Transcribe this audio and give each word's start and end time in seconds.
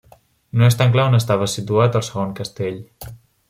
No 0.61 0.65
és 0.69 0.77
tan 0.79 0.95
clar 0.95 1.05
on 1.11 1.17
estava 1.19 1.49
situat 1.57 2.01
el 2.01 2.05
segon 2.11 2.35
castell. 2.41 2.85